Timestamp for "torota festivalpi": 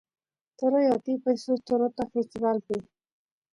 1.67-2.75